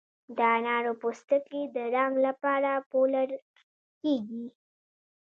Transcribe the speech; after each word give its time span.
د 0.37 0.39
انارو 0.55 0.93
پوستکي 1.01 1.61
د 1.75 1.77
رنګ 1.95 2.13
لپاره 2.27 2.71
پلورل 2.89 3.31
کیږي؟ 4.01 4.45